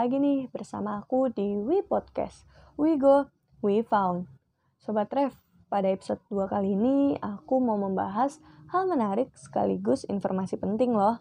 Lagi 0.00 0.16
nih 0.16 0.48
bersama 0.48 0.96
aku 0.96 1.28
di 1.28 1.60
We 1.60 1.84
Podcast. 1.84 2.48
We 2.80 2.96
Go, 2.96 3.28
We 3.60 3.84
Found. 3.84 4.32
Sobat 4.80 5.12
Ref, 5.12 5.36
pada 5.68 5.92
episode 5.92 6.24
2 6.32 6.48
kali 6.48 6.72
ini 6.72 7.20
aku 7.20 7.60
mau 7.60 7.76
membahas 7.76 8.40
hal 8.72 8.88
menarik 8.88 9.28
sekaligus 9.36 10.08
informasi 10.08 10.56
penting 10.56 10.96
loh. 10.96 11.20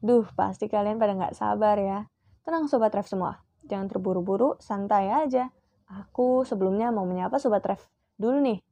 Duh, 0.00 0.24
pasti 0.32 0.64
kalian 0.64 0.96
pada 0.96 1.12
nggak 1.12 1.36
sabar 1.36 1.76
ya. 1.76 2.08
Tenang 2.40 2.72
Sobat 2.72 2.96
Ref 2.96 3.04
semua, 3.04 3.44
jangan 3.68 3.84
terburu-buru, 3.92 4.56
santai 4.64 5.12
aja. 5.12 5.52
Aku 5.84 6.48
sebelumnya 6.48 6.88
mau 6.88 7.04
menyapa 7.04 7.36
Sobat 7.36 7.68
Ref 7.68 7.84
dulu 8.16 8.40
nih. 8.40 8.64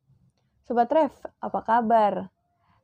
Sobat 0.65 0.89
Ref, 0.89 1.21
apa 1.45 1.61
kabar? 1.61 2.33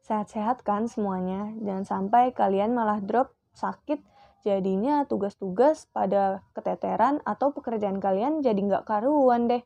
Sehat-sehat 0.05 0.61
kan 0.61 0.93
semuanya? 0.93 1.57
Jangan 1.65 1.89
sampai 1.89 2.37
kalian 2.37 2.77
malah 2.77 3.01
drop 3.01 3.33
sakit 3.57 4.05
Jadinya 4.41 5.05
tugas-tugas 5.05 5.85
pada 5.93 6.41
keteteran 6.57 7.21
atau 7.29 7.53
pekerjaan 7.53 8.01
kalian 8.01 8.41
jadi 8.41 8.57
nggak 8.57 8.89
karuan 8.89 9.53
deh. 9.53 9.61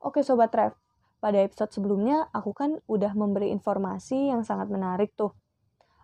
Oke 0.00 0.24
Sobat 0.24 0.56
Ref, 0.56 0.72
pada 1.20 1.36
episode 1.44 1.68
sebelumnya 1.68 2.32
aku 2.32 2.56
kan 2.56 2.80
udah 2.88 3.12
memberi 3.12 3.52
informasi 3.52 4.32
yang 4.32 4.40
sangat 4.40 4.72
menarik 4.72 5.12
tuh. 5.12 5.36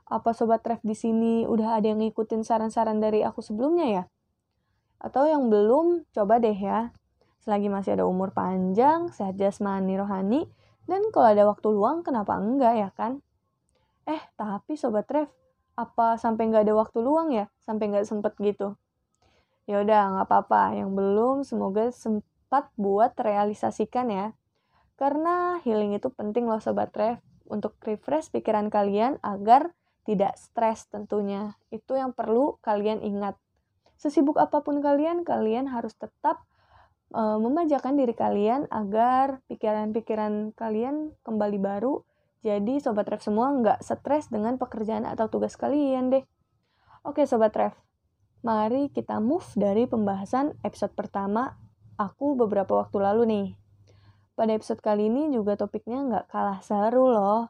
Apa 0.05 0.37
Sobat 0.37 0.61
Ref 0.69 0.85
di 0.85 0.93
sini 0.93 1.49
udah 1.49 1.81
ada 1.81 1.89
yang 1.89 2.05
ngikutin 2.05 2.45
saran-saran 2.45 3.01
dari 3.01 3.25
aku 3.25 3.41
sebelumnya 3.41 3.89
ya? 3.89 4.05
Atau 5.01 5.25
yang 5.25 5.49
belum, 5.49 6.05
coba 6.13 6.37
deh 6.37 6.55
ya. 6.55 6.93
Selagi 7.41 7.73
masih 7.73 7.97
ada 7.97 8.05
umur 8.05 8.37
panjang, 8.37 9.09
sehat 9.09 9.41
jasmani 9.41 9.97
rohani, 9.97 10.45
dan 10.85 11.01
kalau 11.11 11.33
ada 11.33 11.49
waktu 11.49 11.69
luang 11.73 12.05
kenapa 12.05 12.37
enggak 12.37 12.75
ya 12.77 12.89
kan? 12.93 13.25
Eh, 14.07 14.23
tapi 14.37 14.77
Sobat 14.77 15.09
Ref, 15.09 15.33
apa 15.77 16.17
sampai 16.17 16.49
nggak 16.49 16.65
ada 16.67 16.75
waktu 16.75 16.99
luang 17.05 17.29
ya? 17.31 17.53
Sampai 17.61 17.93
nggak 17.93 18.09
sempet 18.09 18.33
gitu? 18.41 18.75
Ya 19.69 19.85
udah 19.85 20.17
nggak 20.17 20.27
apa-apa. 20.27 20.75
Yang 20.75 20.91
belum 20.97 21.37
semoga 21.45 21.93
sempat 21.93 22.73
buat 22.81 23.13
realisasikan 23.21 24.09
ya. 24.09 24.27
Karena 24.97 25.61
healing 25.61 25.93
itu 25.93 26.09
penting 26.09 26.49
loh 26.49 26.59
sobat 26.59 26.91
ref. 26.97 27.21
Untuk 27.47 27.79
refresh 27.85 28.33
pikiran 28.33 28.73
kalian 28.73 29.23
agar 29.23 29.71
tidak 30.09 30.35
stres 30.41 30.89
tentunya. 30.89 31.55
Itu 31.69 31.95
yang 31.95 32.17
perlu 32.17 32.59
kalian 32.65 33.05
ingat. 33.05 33.37
Sesibuk 34.01 34.41
apa 34.41 34.65
pun 34.65 34.81
kalian 34.81 35.23
kalian 35.23 35.71
harus 35.71 35.95
tetap 35.95 36.43
uh, 37.15 37.39
memajakan 37.39 37.95
diri 38.01 38.15
kalian 38.17 38.67
agar 38.73 39.45
pikiran-pikiran 39.47 40.57
kalian 40.57 41.15
kembali 41.23 41.59
baru 41.61 42.03
jadi 42.45 42.81
Sobat 42.83 43.09
Ref 43.09 43.25
semua 43.25 43.53
nggak 43.53 43.81
stres 43.85 44.29
dengan 44.29 44.61
pekerjaan 44.61 45.09
atau 45.09 45.31
tugas 45.31 45.57
kalian 45.57 46.13
deh. 46.13 46.25
Oke 47.07 47.25
Sobat 47.25 47.55
Ref, 47.55 47.75
mari 48.43 48.91
kita 48.91 49.23
move 49.23 49.47
dari 49.55 49.87
pembahasan 49.87 50.59
episode 50.67 50.93
pertama 50.93 51.55
aku 51.97 52.37
beberapa 52.37 52.77
waktu 52.77 52.99
lalu 53.01 53.23
nih. 53.29 53.47
Pada 54.37 54.53
episode 54.53 54.85
kali 54.85 55.09
ini 55.09 55.33
juga 55.33 55.57
topiknya 55.57 56.05
nggak 56.05 56.25
kalah 56.29 56.61
seru 56.61 57.09
loh. 57.09 57.49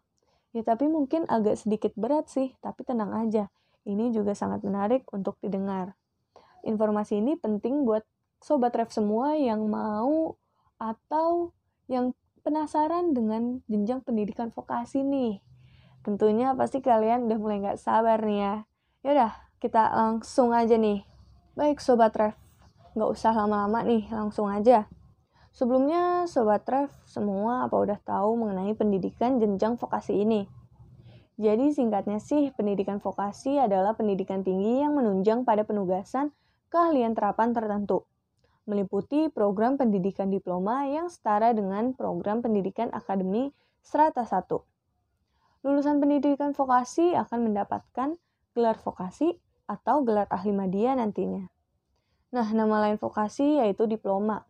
Ya 0.55 0.63
tapi 0.63 0.87
mungkin 0.87 1.27
agak 1.27 1.61
sedikit 1.61 1.93
berat 1.99 2.31
sih, 2.31 2.55
tapi 2.63 2.87
tenang 2.87 3.13
aja. 3.13 3.51
Ini 3.85 4.15
juga 4.15 4.33
sangat 4.33 4.63
menarik 4.63 5.05
untuk 5.11 5.37
didengar. 5.43 5.99
Informasi 6.67 7.23
ini 7.23 7.39
penting 7.39 7.87
buat 7.87 8.07
Sobat 8.41 8.75
Ref 8.75 8.95
semua 8.95 9.35
yang 9.35 9.67
mau 9.67 10.39
atau 10.79 11.53
yang 11.91 12.15
penasaran 12.47 13.11
dengan 13.11 13.59
jenjang 13.67 14.07
pendidikan 14.07 14.55
vokasi 14.55 15.03
nih? 15.03 15.43
Tentunya 16.07 16.55
pasti 16.55 16.79
kalian 16.79 17.27
udah 17.27 17.39
mulai 17.43 17.59
nggak 17.59 17.83
sabar 17.83 18.23
nih 18.23 18.39
ya. 18.39 18.55
Yaudah, 19.03 19.33
kita 19.59 19.91
langsung 19.91 20.55
aja 20.55 20.79
nih. 20.79 21.03
Baik 21.59 21.83
Sobat 21.83 22.15
Ref, 22.15 22.39
nggak 22.95 23.11
usah 23.11 23.35
lama-lama 23.35 23.83
nih, 23.83 24.07
langsung 24.15 24.47
aja. 24.47 24.87
Sebelumnya 25.51 26.31
Sobat 26.31 26.63
Ref 26.71 26.95
semua 27.03 27.67
apa 27.67 27.75
udah 27.75 27.99
tahu 27.99 28.39
mengenai 28.39 28.79
pendidikan 28.79 29.43
jenjang 29.43 29.75
vokasi 29.75 30.23
ini? 30.23 30.47
Jadi 31.43 31.75
singkatnya 31.75 32.23
sih, 32.23 32.55
pendidikan 32.55 33.03
vokasi 33.03 33.59
adalah 33.59 33.99
pendidikan 33.99 34.47
tinggi 34.47 34.87
yang 34.87 34.95
menunjang 34.95 35.43
pada 35.43 35.67
penugasan 35.67 36.31
keahlian 36.71 37.19
terapan 37.19 37.51
tertentu 37.51 38.07
meliputi 38.67 39.31
program 39.31 39.79
pendidikan 39.79 40.29
diploma 40.29 40.91
yang 40.91 41.07
setara 41.07 41.55
dengan 41.55 41.95
program 41.95 42.43
pendidikan 42.43 42.91
akademi 42.91 43.55
strata 43.81 44.27
1. 44.27 44.59
Lulusan 45.63 46.03
pendidikan 46.03 46.51
vokasi 46.51 47.15
akan 47.15 47.51
mendapatkan 47.51 48.19
gelar 48.59 48.79
vokasi 48.83 49.39
atau 49.71 50.03
gelar 50.03 50.27
ahli 50.31 50.51
media 50.51 50.99
nantinya. 50.99 51.47
Nah, 52.35 52.49
nama 52.51 52.87
lain 52.87 52.99
vokasi 52.99 53.63
yaitu 53.63 53.87
diploma. 53.87 54.43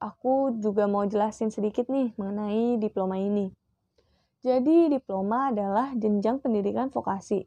Aku 0.00 0.56
juga 0.58 0.88
mau 0.88 1.04
jelasin 1.04 1.52
sedikit 1.52 1.86
nih 1.92 2.16
mengenai 2.16 2.80
diploma 2.80 3.20
ini. 3.20 3.52
Jadi, 4.42 4.90
diploma 4.90 5.54
adalah 5.54 5.94
jenjang 5.94 6.42
pendidikan 6.42 6.90
vokasi. 6.90 7.46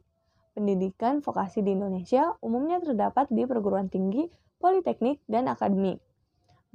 Pendidikan 0.56 1.20
vokasi 1.20 1.60
di 1.60 1.76
Indonesia 1.76 2.32
umumnya 2.40 2.80
terdapat 2.80 3.28
di 3.28 3.44
perguruan 3.44 3.92
tinggi 3.92 4.24
politeknik, 4.58 5.20
dan 5.28 5.48
akademik. 5.50 6.00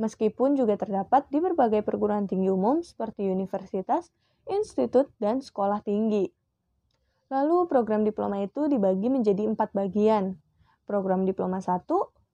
Meskipun 0.01 0.57
juga 0.57 0.79
terdapat 0.79 1.29
di 1.29 1.37
berbagai 1.37 1.85
perguruan 1.85 2.25
tinggi 2.25 2.49
umum 2.49 2.81
seperti 2.81 3.29
universitas, 3.29 4.09
institut, 4.49 5.13
dan 5.21 5.45
sekolah 5.45 5.85
tinggi. 5.85 6.31
Lalu 7.31 7.69
program 7.69 8.03
diploma 8.03 8.41
itu 8.43 8.67
dibagi 8.67 9.07
menjadi 9.07 9.47
empat 9.47 9.71
bagian. 9.71 10.35
Program 10.89 11.23
diploma 11.23 11.63
1, 11.63 11.87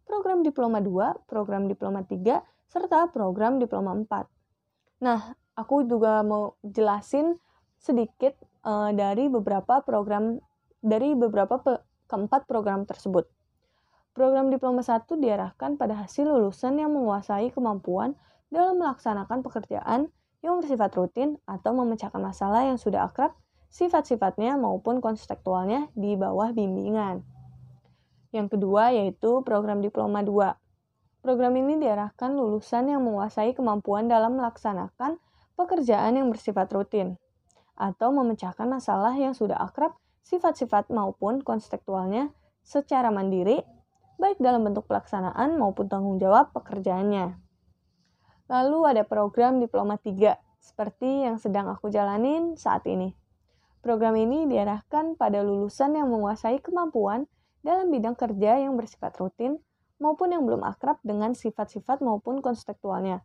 program 0.08 0.42
diploma 0.42 0.82
2, 0.82 1.30
program 1.30 1.70
diploma 1.70 2.02
3, 2.02 2.42
serta 2.66 3.12
program 3.14 3.62
diploma 3.62 3.94
4. 3.94 5.04
Nah, 5.06 5.38
aku 5.54 5.86
juga 5.86 6.26
mau 6.26 6.58
jelasin 6.66 7.38
sedikit 7.78 8.34
uh, 8.66 8.90
dari 8.90 9.30
beberapa 9.30 9.86
program 9.86 10.42
dari 10.82 11.14
beberapa 11.14 11.62
keempat 12.10 12.50
program 12.50 12.90
tersebut. 12.90 13.30
Program 14.18 14.50
Diploma 14.50 14.82
1 14.82 15.06
diarahkan 15.22 15.78
pada 15.78 15.94
hasil 15.94 16.26
lulusan 16.26 16.82
yang 16.82 16.90
menguasai 16.90 17.54
kemampuan 17.54 18.18
dalam 18.50 18.82
melaksanakan 18.82 19.46
pekerjaan 19.46 20.10
yang 20.42 20.58
bersifat 20.58 20.90
rutin 20.98 21.38
atau 21.46 21.78
memecahkan 21.78 22.18
masalah 22.18 22.66
yang 22.66 22.82
sudah 22.82 23.06
akrab 23.06 23.38
sifat-sifatnya 23.70 24.58
maupun 24.58 25.06
konseptualnya 25.06 25.94
di 25.94 26.18
bawah 26.18 26.50
bimbingan. 26.50 27.22
Yang 28.34 28.58
kedua 28.58 28.90
yaitu 28.90 29.46
program 29.46 29.86
Diploma 29.86 30.26
2. 30.26 31.22
Program 31.22 31.54
ini 31.54 31.78
diarahkan 31.78 32.34
lulusan 32.34 32.90
yang 32.90 33.06
menguasai 33.06 33.54
kemampuan 33.54 34.10
dalam 34.10 34.34
melaksanakan 34.34 35.22
pekerjaan 35.54 36.18
yang 36.18 36.34
bersifat 36.34 36.74
rutin 36.74 37.22
atau 37.78 38.10
memecahkan 38.10 38.66
masalah 38.66 39.14
yang 39.14 39.38
sudah 39.38 39.62
akrab 39.62 39.94
sifat-sifat 40.26 40.90
maupun 40.90 41.46
konseptualnya 41.46 42.34
secara 42.66 43.14
mandiri 43.14 43.77
baik 44.18 44.42
dalam 44.42 44.66
bentuk 44.66 44.90
pelaksanaan 44.90 45.62
maupun 45.62 45.86
tanggung 45.86 46.18
jawab 46.18 46.50
pekerjaannya. 46.52 47.38
Lalu 48.50 48.80
ada 48.90 49.04
program 49.06 49.62
Diploma 49.62 50.02
3, 50.02 50.36
seperti 50.58 51.24
yang 51.30 51.38
sedang 51.38 51.70
aku 51.70 51.94
jalanin 51.94 52.58
saat 52.58 52.84
ini. 52.90 53.14
Program 53.86 54.18
ini 54.18 54.50
diarahkan 54.50 55.16
pada 55.16 55.46
lulusan 55.46 55.96
yang 55.96 56.10
menguasai 56.10 56.60
kemampuan 56.60 57.30
dalam 57.62 57.94
bidang 57.94 58.18
kerja 58.18 58.58
yang 58.58 58.74
bersifat 58.74 59.16
rutin 59.22 59.62
maupun 60.02 60.34
yang 60.34 60.44
belum 60.44 60.66
akrab 60.66 60.98
dengan 61.06 61.38
sifat-sifat 61.38 62.02
maupun 62.02 62.42
konseptualnya, 62.42 63.22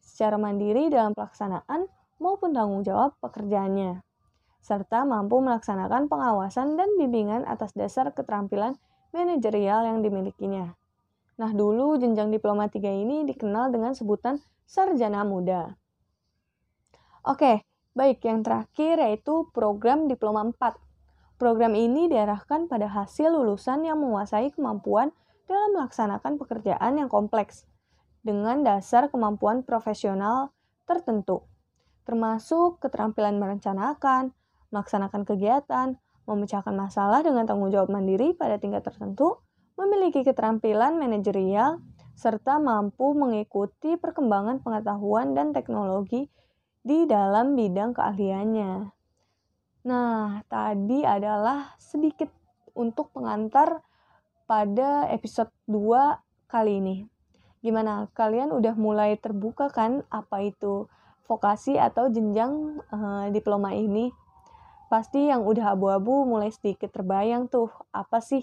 secara 0.00 0.40
mandiri 0.40 0.88
dalam 0.88 1.12
pelaksanaan 1.12 1.88
maupun 2.16 2.56
tanggung 2.56 2.80
jawab 2.84 3.16
pekerjaannya, 3.20 4.00
serta 4.60 5.08
mampu 5.08 5.40
melaksanakan 5.40 6.08
pengawasan 6.08 6.76
dan 6.76 6.88
bimbingan 7.00 7.48
atas 7.48 7.72
dasar 7.72 8.12
keterampilan 8.12 8.76
manajerial 9.10 9.86
yang 9.86 9.98
dimilikinya. 10.02 10.74
Nah, 11.40 11.50
dulu 11.56 11.96
jenjang 11.96 12.28
diploma 12.28 12.68
3 12.68 12.80
ini 13.00 13.24
dikenal 13.24 13.72
dengan 13.72 13.96
sebutan 13.96 14.38
sarjana 14.68 15.24
muda. 15.24 15.74
Oke, 17.24 17.64
baik 17.96 18.24
yang 18.24 18.44
terakhir 18.44 19.00
yaitu 19.00 19.48
program 19.52 20.06
diploma 20.06 20.44
4. 20.46 20.76
Program 21.40 21.72
ini 21.72 22.12
diarahkan 22.12 22.68
pada 22.68 22.84
hasil 22.84 23.32
lulusan 23.32 23.88
yang 23.88 23.96
menguasai 24.04 24.52
kemampuan 24.52 25.12
dalam 25.48 25.80
melaksanakan 25.80 26.36
pekerjaan 26.36 27.00
yang 27.00 27.08
kompleks 27.08 27.64
dengan 28.20 28.60
dasar 28.60 29.08
kemampuan 29.08 29.64
profesional 29.64 30.52
tertentu, 30.84 31.40
termasuk 32.04 32.78
keterampilan 32.84 33.40
merencanakan, 33.40 34.36
melaksanakan 34.68 35.22
kegiatan, 35.24 35.96
memecahkan 36.24 36.72
masalah 36.74 37.24
dengan 37.24 37.44
tanggung 37.48 37.72
jawab 37.72 37.88
mandiri 37.92 38.36
pada 38.36 38.56
tingkat 38.60 38.84
tertentu, 38.84 39.40
memiliki 39.76 40.20
keterampilan 40.20 41.00
manajerial, 41.00 41.80
serta 42.12 42.60
mampu 42.60 43.16
mengikuti 43.16 43.96
perkembangan 43.96 44.60
pengetahuan 44.60 45.32
dan 45.32 45.56
teknologi 45.56 46.28
di 46.84 47.08
dalam 47.08 47.56
bidang 47.56 47.96
keahliannya. 47.96 48.92
Nah, 49.88 50.44
tadi 50.44 51.00
adalah 51.00 51.72
sedikit 51.80 52.28
untuk 52.76 53.12
pengantar 53.16 53.80
pada 54.44 55.08
episode 55.08 55.48
2 55.64 56.20
kali 56.50 56.84
ini. 56.84 56.96
Gimana? 57.64 58.08
Kalian 58.12 58.52
udah 58.52 58.76
mulai 58.76 59.16
terbuka 59.16 59.72
kan 59.72 60.04
apa 60.12 60.44
itu 60.44 60.88
vokasi 61.24 61.76
atau 61.80 62.12
jenjang 62.12 62.80
uh, 62.92 63.28
diploma 63.32 63.72
ini? 63.72 64.12
Pasti 64.90 65.30
yang 65.30 65.46
udah 65.46 65.78
abu-abu 65.78 66.26
mulai 66.26 66.50
sedikit 66.50 66.90
terbayang 66.90 67.46
tuh 67.46 67.70
apa 67.94 68.18
sih 68.18 68.42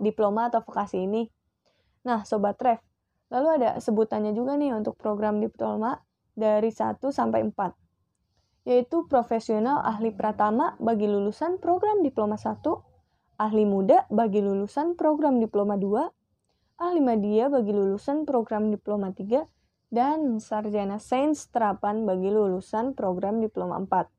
diploma 0.00 0.48
atau 0.48 0.64
vokasi 0.64 1.04
ini. 1.04 1.28
Nah, 2.08 2.24
Sobat 2.24 2.56
Ref, 2.64 2.80
lalu 3.28 3.60
ada 3.60 3.76
sebutannya 3.76 4.32
juga 4.32 4.56
nih 4.56 4.72
untuk 4.72 4.96
program 4.96 5.36
diploma 5.36 6.00
dari 6.32 6.72
1 6.72 6.96
sampai 7.12 7.44
4 7.44 7.86
yaitu 8.66 9.06
profesional 9.06 9.78
ahli 9.86 10.10
pratama 10.10 10.74
bagi 10.82 11.06
lulusan 11.06 11.62
program 11.62 12.02
diploma 12.02 12.34
1, 12.34 12.66
ahli 13.38 13.62
muda 13.62 14.10
bagi 14.10 14.42
lulusan 14.42 14.98
program 14.98 15.38
diploma 15.38 15.78
2, 15.78 16.82
ahli 16.82 17.00
media 17.00 17.46
bagi 17.46 17.70
lulusan 17.70 18.26
program 18.26 18.74
diploma 18.74 19.14
3, 19.14 19.46
dan 19.94 20.42
sarjana 20.42 20.98
sains 20.98 21.46
terapan 21.54 22.02
bagi 22.02 22.26
lulusan 22.26 22.98
program 22.98 23.38
diploma 23.38 23.78
4. 23.86 24.15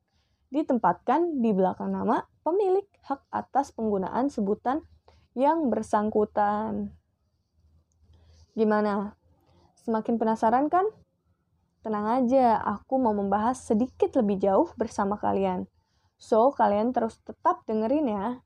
Ditempatkan 0.48 1.44
di 1.44 1.52
belakang 1.52 1.92
nama 1.92 2.24
pemilik 2.48 2.88
hak 3.04 3.28
atas 3.32 3.76
penggunaan 3.76 4.32
sebutan 4.32 4.84
yang 5.36 5.68
bersangkutan. 5.68 6.96
Gimana? 8.58 9.14
Semakin 9.84 10.18
penasaran 10.18 10.72
kan? 10.72 10.88
Tenang 11.86 12.24
aja, 12.24 12.58
aku 12.60 13.00
mau 13.00 13.14
membahas 13.14 13.60
sedikit 13.60 14.12
lebih 14.18 14.42
jauh 14.42 14.68
bersama 14.76 15.16
kalian. 15.16 15.70
So, 16.18 16.50
kalian 16.52 16.92
terus 16.92 17.22
tetap 17.22 17.64
dengerin 17.70 18.10
ya. 18.10 18.42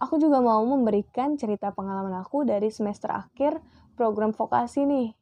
Aku 0.00 0.16
juga 0.16 0.40
mau 0.40 0.64
memberikan 0.64 1.36
cerita 1.36 1.72
pengalaman 1.72 2.20
aku 2.20 2.48
dari 2.48 2.72
semester 2.72 3.12
akhir 3.12 3.60
program 3.94 4.32
vokasi 4.32 4.88
nih. 4.88 5.12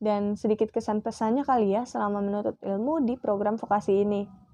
Dan 0.00 0.38
sedikit 0.40 0.72
kesan 0.72 1.04
pesannya 1.04 1.44
kali 1.44 1.76
ya 1.76 1.84
selama 1.84 2.24
menuntut 2.24 2.56
ilmu 2.64 3.04
di 3.04 3.20
program 3.20 3.60
vokasi 3.60 4.02
ini. 4.08 4.47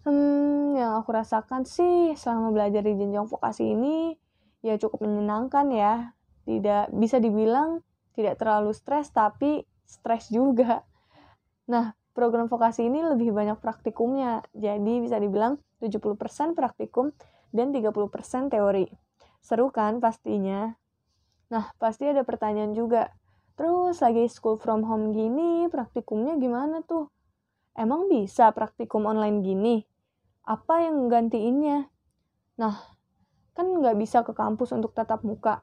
Hmm, 0.00 0.80
yang 0.80 0.96
aku 0.96 1.12
rasakan 1.12 1.68
sih 1.68 2.16
selama 2.16 2.56
belajar 2.56 2.80
di 2.80 2.96
jenjang 2.96 3.28
vokasi 3.28 3.76
ini 3.76 4.16
ya 4.64 4.80
cukup 4.80 5.04
menyenangkan 5.04 5.68
ya. 5.68 6.16
Tidak 6.48 6.96
bisa 6.96 7.20
dibilang 7.20 7.84
tidak 8.16 8.40
terlalu 8.40 8.72
stres 8.72 9.12
tapi 9.12 9.68
stres 9.84 10.32
juga. 10.32 10.88
Nah, 11.68 11.92
program 12.16 12.48
vokasi 12.48 12.88
ini 12.88 13.04
lebih 13.04 13.30
banyak 13.30 13.60
praktikumnya. 13.60 14.40
Jadi 14.56 15.04
bisa 15.04 15.20
dibilang 15.20 15.60
70% 15.84 16.56
praktikum 16.56 17.12
dan 17.52 17.72
30% 17.72 18.48
teori. 18.48 18.88
Seru 19.40 19.68
kan 19.68 20.00
pastinya? 20.00 20.72
Nah, 21.52 21.72
pasti 21.76 22.08
ada 22.08 22.24
pertanyaan 22.24 22.72
juga. 22.72 23.12
Terus 23.58 24.00
lagi 24.00 24.24
school 24.32 24.56
from 24.56 24.80
home 24.88 25.12
gini, 25.12 25.68
praktikumnya 25.68 26.40
gimana 26.40 26.80
tuh? 26.80 27.12
Emang 27.76 28.08
bisa 28.08 28.48
praktikum 28.56 29.04
online 29.04 29.44
gini? 29.44 29.89
Apa 30.50 30.82
yang 30.82 31.06
gantiinnya? 31.06 31.86
Nah, 32.58 32.74
kan 33.54 33.70
nggak 33.70 33.94
bisa 34.02 34.26
ke 34.26 34.34
kampus 34.34 34.74
untuk 34.74 34.90
tatap 34.90 35.22
muka. 35.22 35.62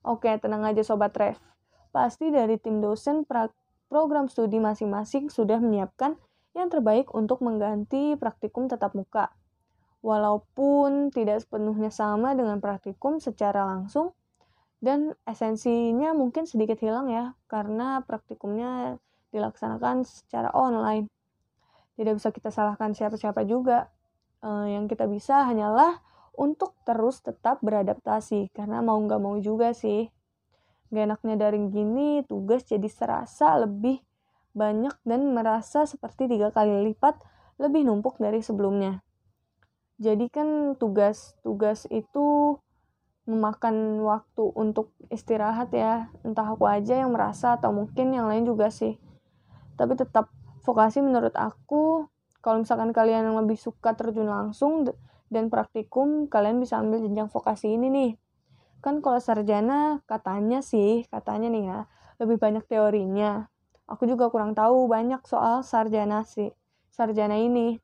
Oke, 0.00 0.32
tenang 0.40 0.64
aja 0.64 0.80
Sobat 0.80 1.12
Ref. 1.12 1.36
Pasti 1.92 2.32
dari 2.32 2.56
tim 2.56 2.80
dosen 2.80 3.28
program 3.92 4.32
studi 4.32 4.56
masing-masing 4.56 5.28
sudah 5.28 5.60
menyiapkan 5.60 6.16
yang 6.56 6.72
terbaik 6.72 7.12
untuk 7.12 7.44
mengganti 7.44 8.16
praktikum 8.16 8.64
tatap 8.64 8.96
muka. 8.96 9.28
Walaupun 10.00 11.12
tidak 11.12 11.44
sepenuhnya 11.44 11.92
sama 11.92 12.32
dengan 12.32 12.64
praktikum 12.64 13.20
secara 13.20 13.68
langsung, 13.68 14.16
dan 14.80 15.12
esensinya 15.28 16.16
mungkin 16.16 16.48
sedikit 16.48 16.80
hilang 16.80 17.12
ya, 17.12 17.36
karena 17.44 18.00
praktikumnya 18.08 18.96
dilaksanakan 19.36 20.08
secara 20.08 20.48
online. 20.56 21.12
Tidak 22.00 22.12
bisa 22.16 22.32
kita 22.32 22.48
salahkan 22.48 22.96
siapa-siapa 22.96 23.44
juga. 23.44 23.92
Eh, 24.44 24.66
yang 24.76 24.84
kita 24.84 25.08
bisa 25.08 25.48
hanyalah 25.48 26.04
untuk 26.36 26.76
terus 26.84 27.24
tetap 27.24 27.64
beradaptasi, 27.64 28.52
karena 28.52 28.84
mau 28.84 29.00
nggak 29.00 29.22
mau 29.22 29.40
juga 29.40 29.72
sih 29.72 30.12
Gak 30.94 31.10
enaknya 31.10 31.34
daring 31.34 31.74
gini, 31.74 32.22
tugas 32.22 32.62
jadi 32.70 32.86
serasa 32.86 33.58
lebih 33.58 33.98
banyak 34.54 34.94
dan 35.02 35.34
merasa 35.34 35.90
seperti 35.90 36.30
tiga 36.30 36.54
kali 36.54 36.86
lipat 36.86 37.18
lebih 37.58 37.82
numpuk 37.82 38.22
dari 38.22 38.38
sebelumnya. 38.38 39.02
Jadi 39.98 40.30
kan 40.30 40.78
tugas-tugas 40.78 41.90
itu 41.90 42.58
memakan 43.26 44.06
waktu 44.06 44.44
untuk 44.54 44.94
istirahat 45.10 45.74
ya. 45.74 46.14
Entah 46.22 46.54
aku 46.54 46.62
aja 46.70 46.94
yang 46.94 47.10
merasa 47.10 47.58
atau 47.58 47.74
mungkin 47.74 48.14
yang 48.14 48.30
lain 48.30 48.46
juga 48.46 48.70
sih. 48.70 48.94
Tapi 49.74 49.98
tetap 49.98 50.30
vokasi 50.62 51.02
menurut 51.02 51.34
aku, 51.34 52.06
kalau 52.44 52.60
misalkan 52.60 52.92
kalian 52.92 53.32
yang 53.32 53.40
lebih 53.40 53.56
suka 53.56 53.96
terjun 53.96 54.28
langsung 54.28 54.84
dan 55.32 55.48
praktikum, 55.48 56.28
kalian 56.28 56.60
bisa 56.60 56.76
ambil 56.76 57.00
jenjang 57.00 57.32
vokasi 57.32 57.72
ini 57.72 57.88
nih. 57.88 58.12
Kan 58.84 59.00
kalau 59.00 59.16
sarjana 59.16 60.04
katanya 60.04 60.60
sih 60.60 61.08
katanya 61.08 61.48
nih 61.48 61.64
ya 61.64 61.80
lebih 62.20 62.36
banyak 62.36 62.68
teorinya. 62.68 63.48
Aku 63.88 64.04
juga 64.04 64.28
kurang 64.28 64.52
tahu 64.52 64.84
banyak 64.92 65.24
soal 65.24 65.64
sarjana 65.64 66.28
sih 66.28 66.52
sarjana 66.92 67.40
ini. 67.40 67.80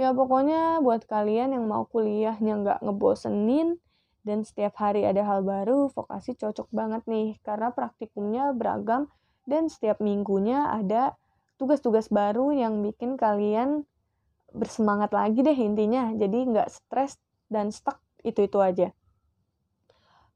Ya 0.00 0.16
pokoknya 0.16 0.80
buat 0.80 1.04
kalian 1.04 1.52
yang 1.52 1.68
mau 1.68 1.84
kuliahnya 1.84 2.64
nggak 2.64 2.78
ngebosenin 2.88 3.76
dan 4.24 4.48
setiap 4.48 4.80
hari 4.80 5.04
ada 5.04 5.20
hal 5.28 5.44
baru 5.44 5.92
vokasi 5.92 6.40
cocok 6.40 6.72
banget 6.72 7.04
nih. 7.04 7.36
Karena 7.44 7.68
praktikumnya 7.68 8.56
beragam 8.56 9.12
dan 9.44 9.68
setiap 9.68 10.00
minggunya 10.00 10.72
ada 10.72 11.20
tugas-tugas 11.56 12.10
baru 12.10 12.50
yang 12.54 12.82
bikin 12.82 13.18
kalian 13.18 13.86
bersemangat 14.54 15.10
lagi 15.14 15.42
deh 15.42 15.56
intinya 15.56 16.14
jadi 16.14 16.38
nggak 16.46 16.68
stres 16.70 17.18
dan 17.50 17.74
stuck 17.74 17.98
itu-itu 18.22 18.58
aja 18.62 18.94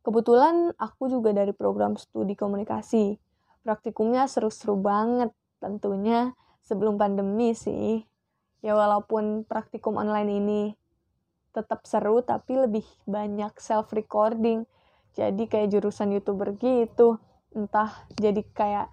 Kebetulan 0.08 0.72
aku 0.80 1.12
juga 1.12 1.36
dari 1.36 1.52
program 1.52 2.00
studi 2.00 2.32
komunikasi. 2.32 3.20
Praktikumnya 3.60 4.24
seru-seru 4.24 4.80
banget 4.80 5.34
tentunya 5.60 6.32
sebelum 6.64 6.96
pandemi 6.96 7.52
sih. 7.52 8.08
Ya 8.64 8.72
walaupun 8.72 9.44
praktikum 9.44 10.00
online 10.00 10.30
ini 10.40 10.62
tetap 11.52 11.84
seru 11.84 12.24
tapi 12.24 12.56
lebih 12.56 12.88
banyak 13.04 13.52
self 13.60 13.92
recording. 13.92 14.64
Jadi 15.12 15.44
kayak 15.44 15.76
jurusan 15.76 16.16
YouTuber 16.16 16.56
gitu. 16.56 17.20
Entah 17.52 17.92
jadi 18.16 18.40
kayak 18.56 18.88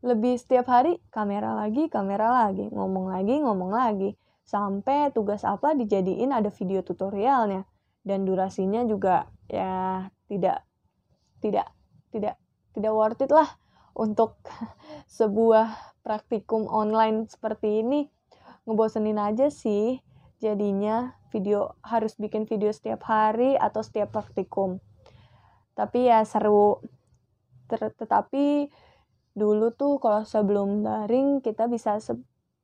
lebih 0.00 0.40
setiap 0.40 0.68
hari 0.68 0.96
kamera 1.12 1.52
lagi, 1.52 1.92
kamera 1.92 2.48
lagi, 2.48 2.68
ngomong 2.72 3.12
lagi, 3.12 3.36
ngomong 3.40 3.70
lagi. 3.72 4.16
Sampai 4.44 5.12
tugas 5.12 5.44
apa 5.46 5.76
dijadiin 5.76 6.32
ada 6.32 6.48
video 6.48 6.80
tutorialnya. 6.80 7.68
Dan 8.00 8.24
durasinya 8.24 8.80
juga 8.88 9.28
ya 9.46 10.08
tidak 10.24 10.64
tidak 11.44 11.68
tidak 12.14 12.36
tidak 12.72 12.92
worth 12.96 13.20
it 13.20 13.28
lah 13.28 13.48
untuk 13.92 14.40
sebuah 15.20 15.74
praktikum 16.00 16.64
online 16.70 17.28
seperti 17.28 17.84
ini 17.84 18.08
ngebosenin 18.64 19.20
aja 19.20 19.52
sih 19.52 20.00
jadinya 20.40 21.12
video 21.28 21.76
harus 21.84 22.16
bikin 22.16 22.48
video 22.48 22.72
setiap 22.72 23.04
hari 23.04 23.58
atau 23.60 23.84
setiap 23.84 24.14
praktikum 24.14 24.80
tapi 25.76 26.08
ya 26.08 26.24
seru 26.24 26.80
Ter 27.70 27.94
tetapi 27.94 28.66
dulu 29.34 29.70
tuh 29.74 30.02
kalau 30.02 30.26
sebelum 30.26 30.82
daring 30.82 31.40
kita 31.40 31.70
bisa 31.70 31.98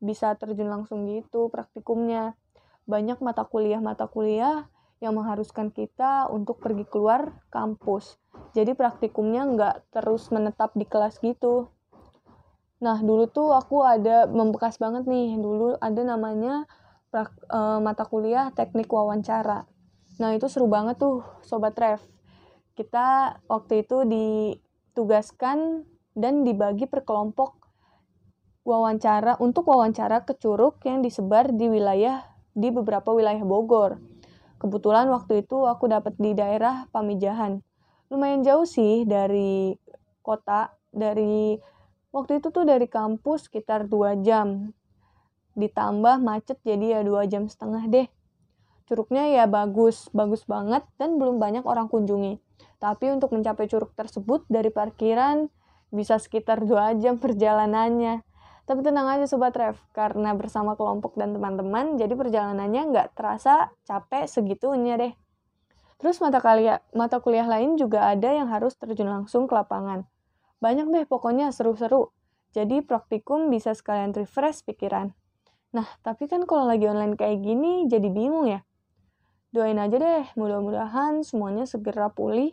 bisa 0.03 0.35
terjun 0.37 0.69
langsung 0.69 1.09
gitu 1.09 1.49
praktikumnya 1.49 2.37
banyak 2.85 3.19
mata 3.23 3.47
kuliah 3.47 3.81
mata 3.81 4.07
kuliah 4.07 4.69
yang 5.01 5.13
mengharuskan 5.17 5.69
kita 5.69 6.29
untuk 6.33 6.57
pergi 6.57 6.89
keluar 6.89 7.45
kampus. 7.53 8.17
Jadi 8.57 8.73
praktikumnya 8.73 9.45
nggak 9.45 9.77
terus 9.93 10.33
menetap 10.33 10.73
di 10.73 10.89
kelas 10.89 11.21
gitu. 11.21 11.69
Nah, 12.81 13.01
dulu 13.01 13.29
tuh 13.29 13.53
aku 13.53 13.85
ada 13.85 14.25
membekas 14.29 14.81
banget 14.81 15.05
nih. 15.05 15.37
Dulu 15.37 15.77
ada 15.81 16.01
namanya 16.01 16.65
prak, 17.13 17.33
e, 17.49 17.61
mata 17.81 18.05
kuliah 18.09 18.53
teknik 18.57 18.89
wawancara. 18.89 19.69
Nah, 20.17 20.33
itu 20.33 20.49
seru 20.49 20.69
banget 20.69 20.97
tuh, 20.97 21.25
Sobat 21.45 21.77
Ref. 21.77 22.01
Kita 22.77 23.41
waktu 23.49 23.85
itu 23.85 24.05
ditugaskan 24.05 25.85
dan 26.17 26.43
dibagi 26.43 26.89
per 26.89 27.05
kelompok 27.05 27.61
wawancara 28.67 29.39
untuk 29.39 29.71
wawancara 29.71 30.27
ke 30.27 30.35
curug 30.35 30.81
yang 30.83 31.05
disebar 31.05 31.55
di 31.55 31.71
wilayah 31.71 32.27
di 32.57 32.73
beberapa 32.73 33.13
wilayah 33.13 33.45
Bogor. 33.45 34.01
Kebetulan 34.57 35.07
waktu 35.13 35.45
itu 35.45 35.69
aku 35.69 35.87
dapat 35.87 36.17
di 36.17 36.33
daerah 36.33 36.89
Pamijahan. 36.91 37.61
Lumayan 38.09 38.41
jauh 38.41 38.65
sih 38.65 39.05
dari 39.05 39.77
kota, 40.25 40.73
dari 40.89 41.61
waktu 42.11 42.41
itu 42.41 42.49
tuh 42.49 42.65
dari 42.65 42.89
kampus 42.89 43.53
sekitar 43.53 43.85
2 43.87 44.25
jam. 44.25 44.73
Ditambah 45.55 46.25
macet 46.25 46.57
jadi 46.65 46.99
ya 46.99 47.01
2 47.05 47.29
jam 47.29 47.45
setengah 47.47 47.85
deh. 47.87 48.09
Curugnya 48.89 49.29
ya 49.29 49.45
bagus, 49.45 50.09
bagus 50.17 50.49
banget 50.49 50.83
dan 50.97 51.21
belum 51.21 51.37
banyak 51.37 51.63
orang 51.69 51.93
kunjungi. 51.93 52.41
Tapi 52.81 53.13
untuk 53.13 53.37
mencapai 53.37 53.69
curug 53.69 53.93
tersebut 53.93 54.49
dari 54.49 54.73
parkiran 54.73 55.53
bisa 55.95 56.19
sekitar 56.19 56.63
2 56.65 56.99
jam 56.99 57.19
perjalanannya. 57.19 58.23
Tapi 58.67 58.81
tenang 58.83 59.07
aja 59.07 59.31
Sobat 59.31 59.55
Ref, 59.55 59.79
karena 59.95 60.35
bersama 60.35 60.75
kelompok 60.75 61.15
dan 61.15 61.31
teman-teman, 61.31 61.95
jadi 61.95 62.11
perjalanannya 62.19 62.83
nggak 62.91 63.09
terasa 63.15 63.71
capek 63.87 64.27
segitunya 64.27 64.99
deh. 64.99 65.15
Terus 66.03 66.19
mata 66.19 66.43
kuliah, 66.43 66.83
mata 66.93 67.23
kuliah 67.23 67.47
lain 67.47 67.79
juga 67.79 68.11
ada 68.11 68.29
yang 68.29 68.51
harus 68.51 68.75
terjun 68.75 69.07
langsung 69.07 69.47
ke 69.47 69.55
lapangan. 69.55 70.05
Banyak 70.59 70.91
deh 70.91 71.05
pokoknya 71.07 71.55
seru-seru. 71.55 72.11
Jadi 72.53 72.83
praktikum 72.83 73.49
bisa 73.53 73.71
sekalian 73.71 74.11
refresh 74.13 74.67
pikiran. 74.67 75.15
Nah, 75.71 75.87
tapi 76.03 76.27
kan 76.27 76.43
kalau 76.49 76.67
lagi 76.67 76.89
online 76.89 77.15
kayak 77.15 77.45
gini 77.45 77.87
jadi 77.87 78.09
bingung 78.11 78.49
ya. 78.49 78.67
Doain 79.55 79.79
aja 79.79 79.97
deh, 79.97 80.27
mudah-mudahan 80.35 81.23
semuanya 81.23 81.65
segera 81.65 82.11
pulih 82.13 82.53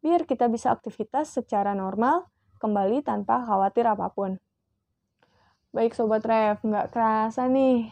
biar 0.00 0.24
kita 0.24 0.48
bisa 0.48 0.72
aktivitas 0.72 1.36
secara 1.36 1.76
normal 1.76 2.26
kembali 2.60 3.00
tanpa 3.00 3.40
khawatir 3.48 3.88
apa 3.88 4.12
pun. 4.12 4.36
Baik 5.72 5.96
Sobat 5.96 6.22
Rev, 6.28 6.60
nggak 6.60 6.92
kerasa 6.92 7.48
nih. 7.48 7.88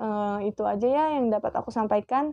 Uh, 0.00 0.40
itu 0.48 0.64
aja 0.64 0.88
ya 0.88 1.04
yang 1.20 1.28
dapat 1.28 1.52
aku 1.52 1.68
sampaikan. 1.68 2.32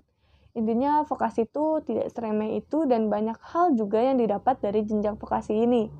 Intinya 0.56 1.06
vokasi 1.06 1.46
itu 1.46 1.84
tidak 1.86 2.10
seremeh 2.16 2.58
itu 2.58 2.88
dan 2.90 3.12
banyak 3.12 3.38
hal 3.54 3.76
juga 3.76 4.02
yang 4.02 4.18
didapat 4.18 4.58
dari 4.64 4.82
jenjang 4.88 5.20
vokasi 5.20 5.54
ini. 5.54 5.92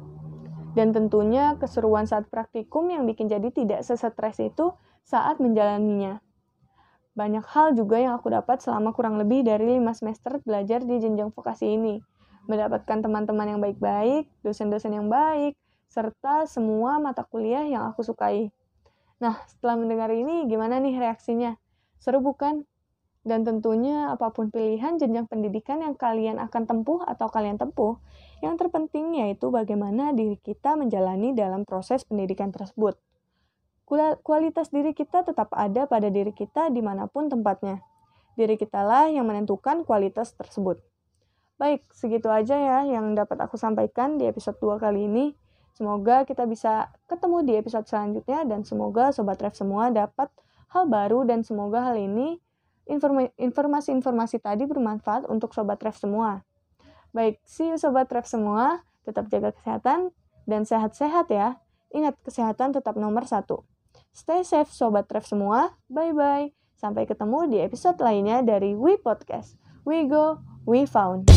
Dan 0.74 0.94
tentunya 0.94 1.58
keseruan 1.62 2.10
saat 2.10 2.30
praktikum 2.32 2.90
yang 2.90 3.06
bikin 3.06 3.28
jadi 3.28 3.50
tidak 3.52 3.84
sesetres 3.84 4.42
itu 4.42 4.74
saat 5.06 5.38
menjalaninya. 5.38 6.22
Banyak 7.18 7.46
hal 7.50 7.74
juga 7.74 7.98
yang 7.98 8.14
aku 8.14 8.30
dapat 8.30 8.62
selama 8.62 8.94
kurang 8.94 9.18
lebih 9.18 9.42
dari 9.42 9.82
5 9.82 9.98
semester 9.98 10.38
belajar 10.46 10.86
di 10.86 11.02
jenjang 11.02 11.34
vokasi 11.34 11.74
ini. 11.74 11.98
Mendapatkan 12.48 13.04
teman-teman 13.04 13.48
yang 13.56 13.60
baik-baik, 13.60 14.32
dosen-dosen 14.42 14.96
yang 14.96 15.12
baik, 15.12 15.60
serta 15.92 16.48
semua 16.48 17.00
mata 17.00 17.28
kuliah 17.28 17.68
yang 17.68 17.88
aku 17.92 18.04
sukai. 18.08 18.52
Nah, 19.20 19.44
setelah 19.52 19.76
mendengar 19.76 20.08
ini, 20.16 20.48
gimana 20.48 20.80
nih 20.80 20.96
reaksinya? 20.96 21.60
Seru 22.00 22.24
bukan? 22.24 22.64
Dan 23.28 23.44
tentunya 23.44 24.08
apa 24.08 24.32
pun 24.32 24.48
pilihan 24.48 24.96
jenjang 24.96 25.28
pendidikan 25.28 25.84
yang 25.84 26.00
kalian 26.00 26.40
akan 26.40 26.64
tempuh 26.64 27.04
atau 27.04 27.28
kalian 27.28 27.60
tempuh, 27.60 28.00
yang 28.40 28.56
terpenting 28.56 29.20
yaitu 29.20 29.52
bagaimana 29.52 30.16
diri 30.16 30.40
kita 30.40 30.80
menjalani 30.80 31.36
dalam 31.36 31.68
proses 31.68 32.08
pendidikan 32.08 32.56
tersebut. 32.56 32.96
Kualitas 34.24 34.72
diri 34.72 34.96
kita 34.96 35.28
tetap 35.28 35.52
ada 35.52 35.88
pada 35.88 36.08
diri 36.08 36.32
kita 36.32 36.72
di 36.72 36.80
mana 36.80 37.12
pun 37.12 37.28
tempatnya. 37.28 37.84
Diri 38.40 38.56
kitalah 38.56 39.12
yang 39.12 39.28
menentukan 39.28 39.84
kualitas 39.84 40.32
tersebut. 40.32 40.80
Baik, 41.58 41.90
segitu 41.90 42.30
aja 42.30 42.54
ya 42.54 42.86
yang 42.86 43.18
dapat 43.18 43.42
aku 43.42 43.58
sampaikan 43.58 44.22
di 44.22 44.30
episode 44.30 44.62
2 44.62 44.78
kali 44.78 45.10
ini. 45.10 45.34
Semoga 45.74 46.22
kita 46.22 46.46
bisa 46.46 46.94
ketemu 47.10 47.42
di 47.42 47.54
episode 47.58 47.90
selanjutnya 47.90 48.46
dan 48.46 48.62
semoga 48.62 49.10
Sobat 49.10 49.42
Ref 49.42 49.58
semua 49.58 49.90
dapat 49.90 50.30
hal 50.70 50.86
baru 50.86 51.26
dan 51.26 51.42
semoga 51.42 51.82
hal 51.82 51.98
ini 51.98 52.38
informasi-informasi 53.42 54.38
tadi 54.42 54.70
bermanfaat 54.70 55.26
untuk 55.26 55.54
Sobat 55.54 55.82
Ref 55.82 55.98
semua. 55.98 56.46
Baik, 57.10 57.42
see 57.42 57.74
you 57.74 57.78
Sobat 57.82 58.10
Ref 58.14 58.30
semua. 58.30 58.86
Tetap 59.06 59.26
jaga 59.34 59.50
kesehatan 59.54 60.14
dan 60.46 60.62
sehat-sehat 60.62 61.30
ya. 61.34 61.58
Ingat, 61.90 62.22
kesehatan 62.22 62.78
tetap 62.78 63.00
nomor 63.02 63.26
satu. 63.26 63.66
Stay 64.14 64.46
safe 64.46 64.70
Sobat 64.70 65.10
Ref 65.10 65.26
semua. 65.26 65.74
Bye-bye. 65.90 66.54
Sampai 66.78 67.10
ketemu 67.10 67.50
di 67.50 67.58
episode 67.66 67.98
lainnya 67.98 68.46
dari 68.46 68.78
We 68.78 69.02
Podcast. 69.02 69.67
We 69.88 70.04
Go, 70.04 70.42
We 70.66 70.86
Found. 70.86 71.32